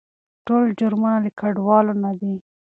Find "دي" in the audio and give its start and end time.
2.19-2.35